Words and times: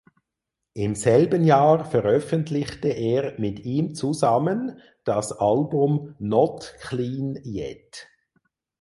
Im 0.73 0.95
selben 0.95 1.43
Jahr 1.43 1.85
veröffentlichte 1.85 2.87
er 2.87 3.39
mit 3.39 3.59
ihm 3.59 3.93
zusammen 3.93 4.79
das 5.03 5.31
Album 5.31 6.15
"Not 6.17 6.73
clean 6.79 7.35
yet". 7.43 8.09